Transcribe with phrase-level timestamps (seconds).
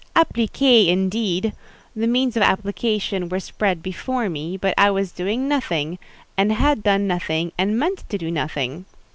[0.15, 1.53] Appliquée, indeed!
[1.95, 5.99] The means of application were spread before me, but I was doing nothing;
[6.35, 8.85] and had done nothing, and meant to do nothing.